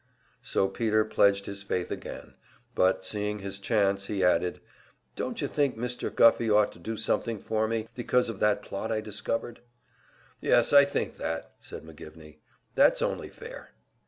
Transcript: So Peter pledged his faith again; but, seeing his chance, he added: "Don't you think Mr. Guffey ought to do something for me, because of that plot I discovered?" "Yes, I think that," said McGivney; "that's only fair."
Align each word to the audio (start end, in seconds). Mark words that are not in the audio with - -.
So 0.41 0.67
Peter 0.67 1.05
pledged 1.05 1.45
his 1.45 1.61
faith 1.61 1.91
again; 1.91 2.33
but, 2.73 3.05
seeing 3.05 3.37
his 3.37 3.59
chance, 3.59 4.07
he 4.07 4.23
added: 4.23 4.59
"Don't 5.15 5.39
you 5.43 5.47
think 5.47 5.77
Mr. 5.77 6.09
Guffey 6.09 6.49
ought 6.49 6.71
to 6.71 6.79
do 6.79 6.97
something 6.97 7.37
for 7.37 7.67
me, 7.67 7.87
because 7.93 8.27
of 8.27 8.39
that 8.39 8.63
plot 8.63 8.91
I 8.91 8.99
discovered?" 9.01 9.59
"Yes, 10.39 10.73
I 10.73 10.85
think 10.85 11.17
that," 11.17 11.51
said 11.59 11.83
McGivney; 11.83 12.37
"that's 12.73 13.03
only 13.03 13.29
fair." 13.29 13.73